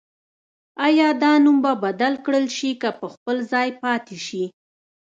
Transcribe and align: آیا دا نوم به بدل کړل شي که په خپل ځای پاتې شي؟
آیا 0.85 1.09
دا 1.21 1.33
نوم 1.43 1.57
به 1.63 1.71
بدل 1.83 2.13
کړل 2.25 2.45
شي 2.57 2.71
که 2.81 2.89
په 2.99 3.07
خپل 3.13 3.37
ځای 3.51 3.69
پاتې 3.83 4.17
شي؟ 4.27 4.43